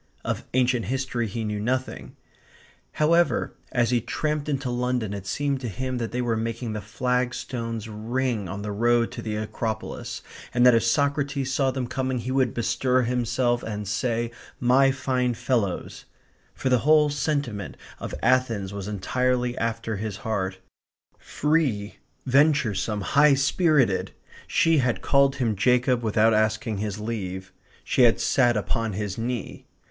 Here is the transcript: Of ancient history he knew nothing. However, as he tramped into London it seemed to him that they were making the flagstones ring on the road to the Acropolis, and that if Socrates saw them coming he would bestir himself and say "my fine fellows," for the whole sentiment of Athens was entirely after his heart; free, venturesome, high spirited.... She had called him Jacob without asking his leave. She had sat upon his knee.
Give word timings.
Of 0.25 0.45
ancient 0.55 0.85
history 0.85 1.27
he 1.27 1.43
knew 1.43 1.59
nothing. 1.59 2.15
However, 2.93 3.53
as 3.71 3.91
he 3.91 4.01
tramped 4.01 4.49
into 4.49 4.71
London 4.71 5.13
it 5.13 5.27
seemed 5.27 5.61
to 5.61 5.67
him 5.67 5.99
that 5.99 6.11
they 6.11 6.23
were 6.23 6.35
making 6.35 6.73
the 6.73 6.81
flagstones 6.81 7.87
ring 7.87 8.49
on 8.49 8.63
the 8.63 8.71
road 8.71 9.11
to 9.11 9.21
the 9.21 9.35
Acropolis, 9.35 10.23
and 10.55 10.65
that 10.65 10.73
if 10.73 10.83
Socrates 10.83 11.53
saw 11.53 11.69
them 11.69 11.85
coming 11.85 12.17
he 12.17 12.31
would 12.31 12.51
bestir 12.55 13.03
himself 13.03 13.61
and 13.61 13.87
say 13.87 14.31
"my 14.59 14.89
fine 14.89 15.35
fellows," 15.35 16.05
for 16.55 16.69
the 16.69 16.79
whole 16.79 17.11
sentiment 17.11 17.77
of 17.99 18.15
Athens 18.23 18.73
was 18.73 18.87
entirely 18.87 19.55
after 19.59 19.97
his 19.97 20.17
heart; 20.25 20.57
free, 21.19 21.97
venturesome, 22.25 23.01
high 23.01 23.35
spirited.... 23.35 24.09
She 24.47 24.79
had 24.79 25.03
called 25.03 25.35
him 25.35 25.55
Jacob 25.55 26.01
without 26.01 26.33
asking 26.33 26.79
his 26.79 26.99
leave. 26.99 27.53
She 27.83 28.01
had 28.01 28.19
sat 28.19 28.57
upon 28.57 28.93
his 28.93 29.19
knee. 29.19 29.65